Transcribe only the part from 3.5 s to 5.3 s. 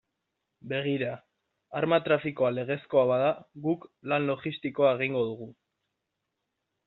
guk lan logistikoa egingo